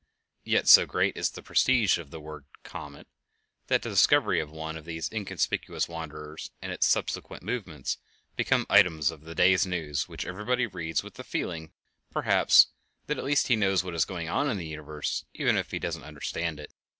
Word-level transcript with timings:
Yet 0.45 0.67
so 0.67 0.87
great 0.87 1.15
is 1.15 1.29
the 1.29 1.43
prestige 1.43 1.99
of 1.99 2.09
the 2.09 2.19
word 2.19 2.45
"comet" 2.63 3.05
that 3.67 3.83
the 3.83 3.89
discovery 3.91 4.39
of 4.39 4.49
one 4.49 4.75
of 4.75 4.83
these 4.83 5.11
inconspicuous 5.13 5.87
wanderers, 5.87 6.49
and 6.59 6.71
its 6.71 6.87
subsequent 6.87 7.43
movements, 7.43 7.99
become 8.35 8.65
items 8.67 9.11
of 9.11 9.25
the 9.25 9.35
day's 9.35 9.67
news 9.67 10.07
which 10.09 10.25
everybody 10.25 10.65
reads 10.65 11.03
with 11.03 11.13
the 11.13 11.23
feeling, 11.23 11.71
perhaps, 12.09 12.69
that 13.05 13.19
at 13.19 13.23
least 13.23 13.45
he 13.47 13.55
knows 13.55 13.83
what 13.83 13.93
is 13.93 14.05
going 14.05 14.27
on 14.27 14.49
in 14.49 14.57
the 14.57 14.65
universe 14.65 15.25
even 15.35 15.55
if 15.55 15.69
he 15.69 15.77
doesn't 15.77 16.01
understand 16.01 16.59
it. 16.59 16.73